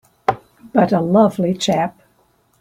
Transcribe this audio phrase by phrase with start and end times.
[0.73, 2.01] But a lovely chap!